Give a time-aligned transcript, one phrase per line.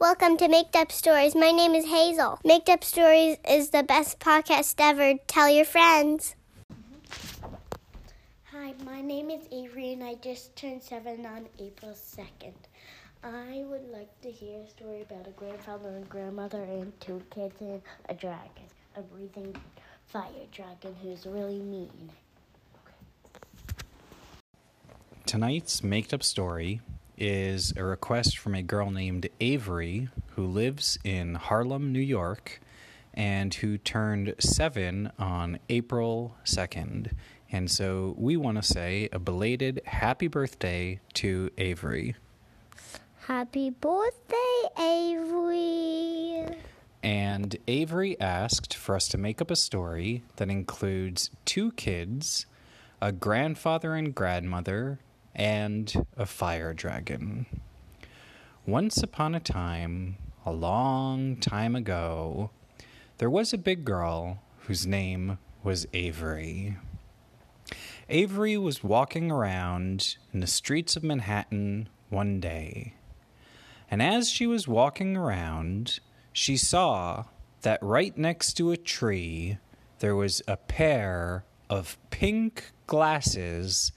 [0.00, 1.34] Welcome to Make Up Stories.
[1.34, 2.38] My name is Hazel.
[2.44, 5.18] Make Up Stories is the best podcast ever.
[5.26, 6.36] Tell your friends.
[8.52, 12.52] Hi, my name is Avery and I just turned seven on April 2nd.
[13.24, 17.56] I would like to hear a story about a grandfather and grandmother and two kids
[17.60, 19.52] and a dragon, a breathing
[20.06, 22.12] fire dragon who's really mean.
[25.26, 26.82] Tonight's Make Up Story
[27.18, 32.60] is a request from a girl named Avery who lives in Harlem, New York,
[33.14, 37.12] and who turned seven on April 2nd.
[37.50, 42.14] And so we want to say a belated happy birthday to Avery.
[43.26, 46.46] Happy birthday, Avery!
[47.02, 52.46] And Avery asked for us to make up a story that includes two kids,
[53.00, 54.98] a grandfather and grandmother,
[55.38, 57.46] and a fire dragon.
[58.66, 62.50] Once upon a time, a long time ago,
[63.18, 66.76] there was a big girl whose name was Avery.
[68.08, 72.94] Avery was walking around in the streets of Manhattan one day.
[73.90, 76.00] And as she was walking around,
[76.32, 77.24] she saw
[77.62, 79.58] that right next to a tree
[80.00, 83.92] there was a pair of pink glasses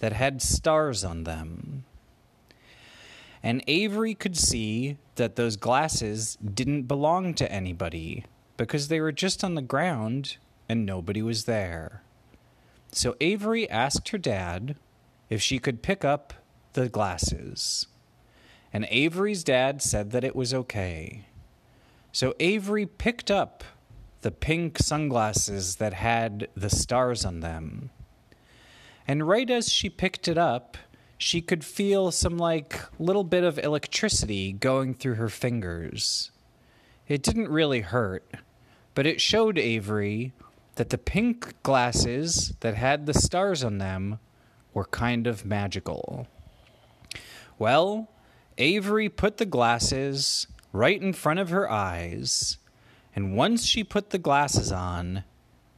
[0.00, 1.84] that had stars on them.
[3.42, 8.24] And Avery could see that those glasses didn't belong to anybody
[8.56, 10.36] because they were just on the ground
[10.68, 12.02] and nobody was there.
[12.92, 14.76] So Avery asked her dad
[15.30, 16.34] if she could pick up
[16.72, 17.86] the glasses.
[18.72, 21.24] And Avery's dad said that it was okay.
[22.12, 23.64] So Avery picked up
[24.20, 27.90] the pink sunglasses that had the stars on them
[29.10, 30.78] and right as she picked it up,
[31.18, 36.30] she could feel some like little bit of electricity going through her fingers.
[37.08, 38.24] It didn't really hurt,
[38.94, 40.32] but it showed Avery
[40.76, 44.20] that the pink glasses that had the stars on them
[44.74, 46.28] were kind of magical.
[47.58, 48.12] Well,
[48.58, 52.58] Avery put the glasses right in front of her eyes,
[53.16, 55.24] and once she put the glasses on,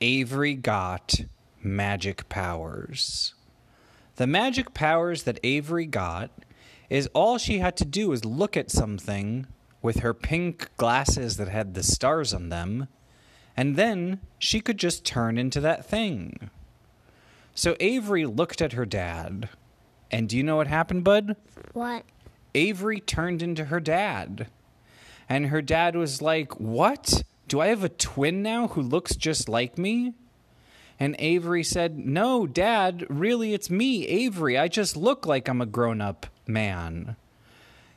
[0.00, 1.22] Avery got
[1.66, 3.34] magic powers.
[4.16, 6.30] The magic powers that Avery got
[6.88, 9.46] is all she had to do was look at something
[9.82, 12.88] with her pink glasses that had the stars on them,
[13.56, 16.50] and then she could just turn into that thing.
[17.54, 19.48] So Avery looked at her dad,
[20.10, 21.36] and do you know what happened, Bud?
[21.72, 22.04] What?
[22.54, 24.48] Avery turned into her dad.
[25.28, 27.22] And her dad was like, What?
[27.48, 30.14] Do I have a twin now who looks just like me?
[30.98, 34.56] And Avery said, No, Dad, really, it's me, Avery.
[34.56, 37.16] I just look like I'm a grown up man.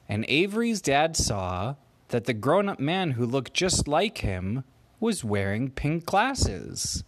[0.07, 1.75] And Avery's dad saw
[2.09, 4.63] that the grown up man who looked just like him
[4.99, 7.03] was wearing pink glasses.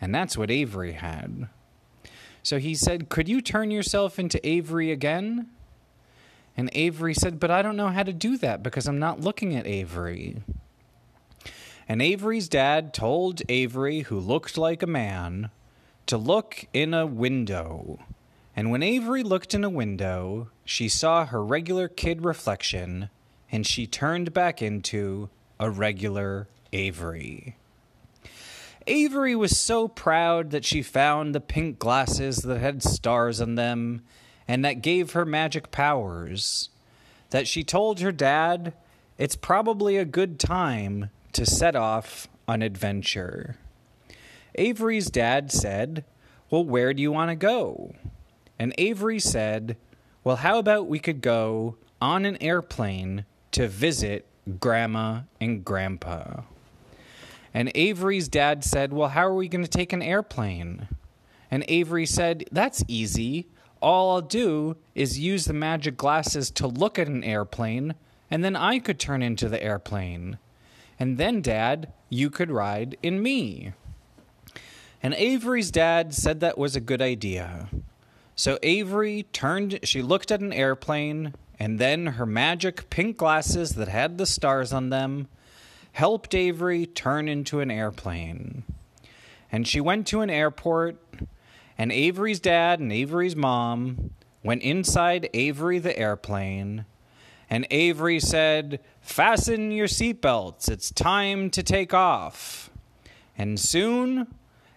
[0.00, 1.48] And that's what Avery had.
[2.42, 5.48] So he said, Could you turn yourself into Avery again?
[6.56, 9.54] And Avery said, But I don't know how to do that because I'm not looking
[9.54, 10.42] at Avery.
[11.88, 15.50] And Avery's dad told Avery, who looked like a man,
[16.06, 18.00] to look in a window.
[18.56, 23.10] And when Avery looked in a window, she saw her regular kid reflection,
[23.52, 25.28] and she turned back into
[25.60, 27.56] a regular Avery.
[28.86, 34.02] Avery was so proud that she found the pink glasses that had stars on them
[34.46, 36.68] and that gave her magic powers
[37.30, 38.72] that she told her dad
[39.18, 43.56] it's probably a good time to set off on adventure.
[44.54, 46.04] Avery's dad said,
[46.50, 47.94] Well, where do you want to go?
[48.58, 49.76] And Avery said,
[50.24, 54.26] Well, how about we could go on an airplane to visit
[54.58, 56.42] Grandma and Grandpa?
[57.52, 60.88] And Avery's dad said, Well, how are we going to take an airplane?
[61.50, 63.46] And Avery said, That's easy.
[63.82, 67.94] All I'll do is use the magic glasses to look at an airplane,
[68.30, 70.38] and then I could turn into the airplane.
[70.98, 73.72] And then, Dad, you could ride in me.
[75.02, 77.68] And Avery's dad said that was a good idea.
[78.34, 83.88] So Avery turned, she looked at an airplane, and then her magic pink glasses that
[83.88, 85.28] had the stars on them
[85.92, 88.64] helped Avery turn into an airplane.
[89.50, 91.00] And she went to an airport,
[91.78, 94.10] and Avery's dad and Avery's mom
[94.42, 96.84] went inside Avery the airplane
[97.48, 102.70] and Avery said, Fasten your seatbelts, it's time to take off.
[103.38, 104.26] And soon,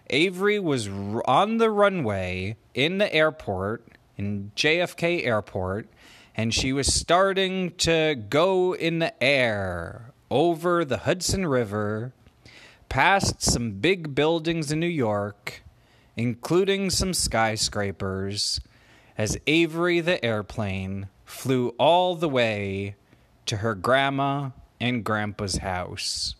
[0.08, 0.88] Avery was
[1.24, 3.86] on the runway in the airport,
[4.16, 5.88] in JFK Airport,
[6.36, 12.12] and she was starting to go in the air over the Hudson River,
[12.88, 15.62] past some big buildings in New York,
[16.16, 18.60] including some skyscrapers,
[19.18, 22.96] as Avery the airplane flew all the way
[23.46, 24.50] to her grandma
[24.80, 26.34] and grandpa's house.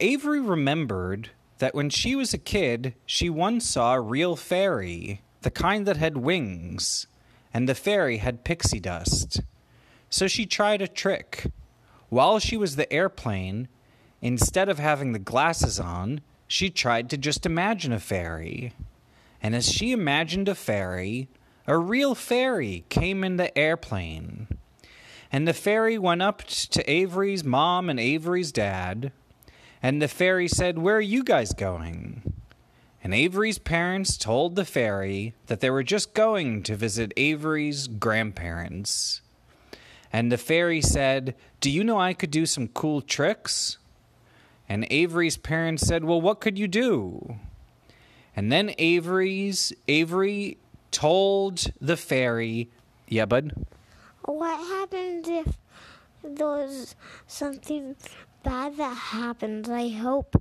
[0.00, 5.50] Avery remembered that when she was a kid, she once saw a real fairy, the
[5.50, 7.06] kind that had wings,
[7.54, 9.40] and the fairy had pixie dust.
[10.10, 11.46] So she tried a trick.
[12.08, 13.68] While she was the airplane,
[14.20, 18.74] instead of having the glasses on, she tried to just imagine a fairy.
[19.40, 21.28] And as she imagined a fairy,
[21.66, 24.48] a real fairy came in the airplane.
[25.30, 29.12] And the fairy went up to Avery's mom and Avery's dad,
[29.82, 32.34] and the fairy said, Where are you guys going?
[33.02, 39.22] And Avery's parents told the fairy that they were just going to visit Avery's grandparents.
[40.12, 43.78] And the fairy said, Do you know I could do some cool tricks?
[44.68, 47.36] And Avery's parents said, Well, what could you do?
[48.36, 50.58] And then Avery's Avery
[50.92, 52.70] told the fairy,
[53.08, 53.66] Yeah, bud.
[54.24, 55.58] What happens if
[56.22, 56.94] there's
[57.26, 57.96] something
[58.44, 59.68] bad that happens?
[59.68, 60.40] I hope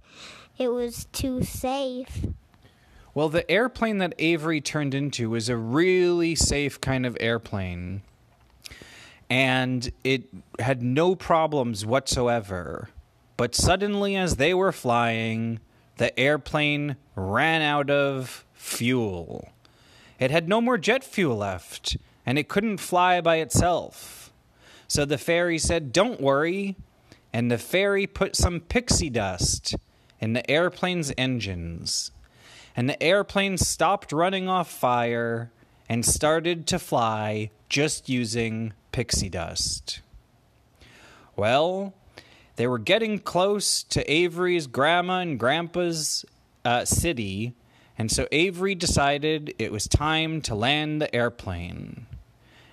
[0.58, 2.28] it was too safe.
[3.14, 8.04] Well, the airplane that Avery turned into was a really safe kind of airplane.
[9.30, 10.26] And it
[10.60, 12.90] had no problems whatsoever.
[13.38, 15.60] But suddenly, as they were flying,
[15.98, 19.50] the airplane ran out of fuel.
[20.22, 21.98] It had no more jet fuel left,
[22.28, 24.32] and it couldn't fly by itself.
[24.88, 26.76] So the fairy said, Don't worry.
[27.34, 29.76] And the fairy put some pixie dust
[30.20, 32.12] in the airplane's engines.
[32.76, 35.50] And the airplane stopped running off fire
[35.90, 40.02] and started to fly just using pixie dust.
[41.36, 41.94] Well,
[42.58, 46.26] they were getting close to Avery's grandma and grandpa's
[46.64, 47.56] uh, city,
[48.02, 52.08] and so Avery decided it was time to land the airplane.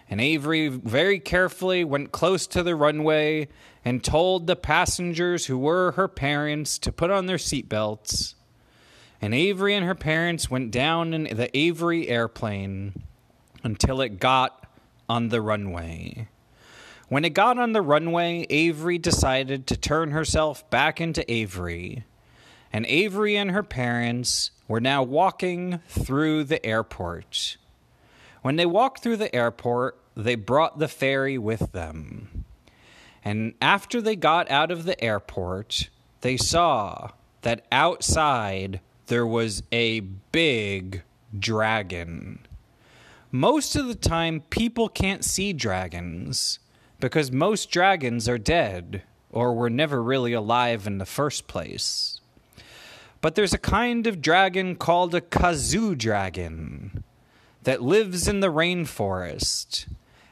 [0.08, 3.48] And Avery very carefully went close to the runway
[3.84, 8.36] and told the passengers who were her parents to put on their seatbelts.
[9.20, 13.02] And Avery and her parents went down in the Avery airplane
[13.62, 14.66] until it got
[15.10, 16.28] on the runway.
[17.10, 22.06] When it got on the runway, Avery decided to turn herself back into Avery.
[22.72, 27.56] And Avery and her parents were now walking through the airport.
[28.42, 32.44] When they walked through the airport, they brought the fairy with them.
[33.24, 37.10] And after they got out of the airport, they saw
[37.42, 41.02] that outside there was a big
[41.38, 42.40] dragon.
[43.30, 46.58] Most of the time, people can't see dragons
[47.00, 52.17] because most dragons are dead or were never really alive in the first place.
[53.20, 57.02] But there's a kind of dragon called a kazoo dragon
[57.64, 59.88] that lives in the rainforest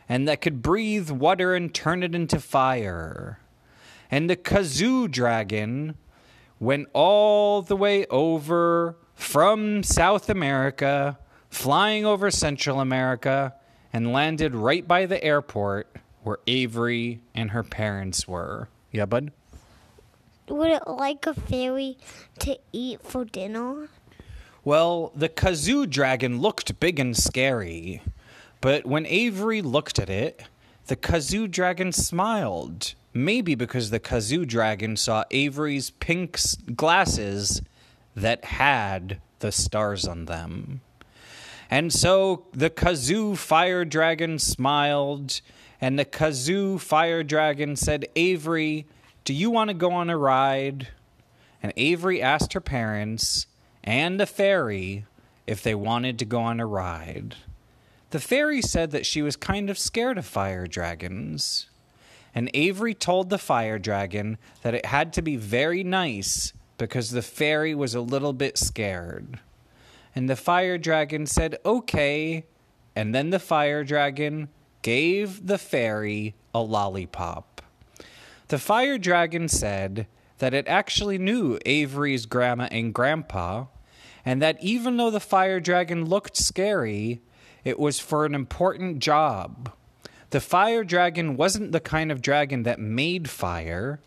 [0.08, 3.40] and that could breathe water and turn it into fire.
[4.10, 5.96] And the kazoo dragon
[6.60, 11.18] went all the way over from South America,
[11.50, 13.54] flying over Central America,
[13.92, 18.68] and landed right by the airport where Avery and her parents were.
[18.92, 19.32] Yeah, bud?
[20.48, 21.98] Would it like a fairy
[22.40, 23.88] to eat for dinner?
[24.64, 28.02] Well, the kazoo dragon looked big and scary,
[28.60, 30.42] but when Avery looked at it,
[30.86, 32.94] the kazoo dragon smiled.
[33.12, 36.38] Maybe because the kazoo dragon saw Avery's pink
[36.74, 37.62] glasses
[38.14, 40.80] that had the stars on them.
[41.70, 45.40] And so the kazoo fire dragon smiled,
[45.80, 48.86] and the kazoo fire dragon said, Avery,
[49.26, 50.86] do you want to go on a ride?
[51.60, 53.48] And Avery asked her parents
[53.82, 55.04] and the fairy
[55.48, 57.34] if they wanted to go on a ride.
[58.10, 61.68] The fairy said that she was kind of scared of fire dragons.
[62.36, 67.20] And Avery told the fire dragon that it had to be very nice because the
[67.20, 69.40] fairy was a little bit scared.
[70.14, 72.44] And the fire dragon said, okay.
[72.94, 74.50] And then the fire dragon
[74.82, 77.55] gave the fairy a lollipop.
[78.48, 80.06] The fire dragon said
[80.38, 83.66] that it actually knew Avery's grandma and grandpa,
[84.24, 87.20] and that even though the fire dragon looked scary,
[87.64, 89.72] it was for an important job.
[90.30, 94.00] The fire dragon wasn't the kind of dragon that made fire.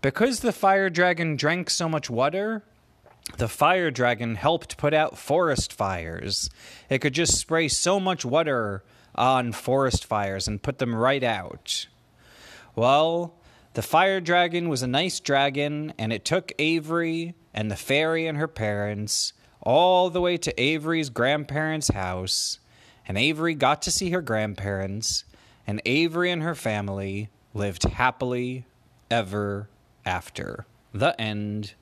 [0.00, 2.62] Because the fire dragon drank so much water,
[3.38, 6.50] the fire dragon helped put out forest fires.
[6.90, 8.82] It could just spray so much water
[9.14, 11.86] on forest fires and put them right out.
[12.74, 13.34] Well,
[13.74, 18.38] the fire dragon was a nice dragon, and it took Avery and the fairy and
[18.38, 22.58] her parents all the way to Avery's grandparents' house.
[23.06, 25.24] And Avery got to see her grandparents,
[25.66, 28.66] and Avery and her family lived happily
[29.10, 29.68] ever
[30.04, 30.66] after.
[30.92, 31.74] The end.